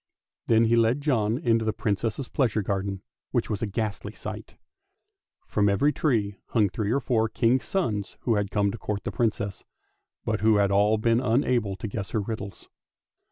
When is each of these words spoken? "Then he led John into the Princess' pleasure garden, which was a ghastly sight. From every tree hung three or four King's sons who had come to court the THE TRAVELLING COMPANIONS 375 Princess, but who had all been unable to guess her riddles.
"Then 0.47 0.65
he 0.65 0.75
led 0.75 0.99
John 1.01 1.37
into 1.37 1.63
the 1.63 1.71
Princess' 1.73 2.27
pleasure 2.27 2.63
garden, 2.63 3.03
which 3.29 3.51
was 3.51 3.61
a 3.61 3.67
ghastly 3.67 4.13
sight. 4.13 4.55
From 5.45 5.69
every 5.69 5.93
tree 5.93 6.37
hung 6.47 6.69
three 6.69 6.89
or 6.89 6.99
four 6.99 7.29
King's 7.29 7.65
sons 7.65 8.17
who 8.21 8.33
had 8.33 8.49
come 8.49 8.71
to 8.71 8.79
court 8.79 9.03
the 9.03 9.11
THE 9.11 9.15
TRAVELLING 9.17 9.29
COMPANIONS 9.29 9.63
375 10.25 10.25
Princess, 10.25 10.25
but 10.25 10.41
who 10.41 10.55
had 10.55 10.71
all 10.71 10.97
been 10.97 11.19
unable 11.19 11.75
to 11.75 11.87
guess 11.87 12.09
her 12.17 12.19
riddles. 12.19 12.67